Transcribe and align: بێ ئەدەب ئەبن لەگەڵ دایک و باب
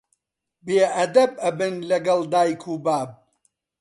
بێ 0.65 0.83
ئەدەب 0.97 1.31
ئەبن 1.43 1.75
لەگەڵ 1.89 2.19
دایک 2.33 2.61
و 2.71 2.75
باب 2.85 3.09